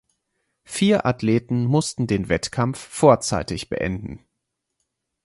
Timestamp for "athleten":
1.05-1.63